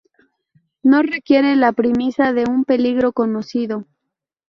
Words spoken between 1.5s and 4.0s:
la premisa de un peligro conocido.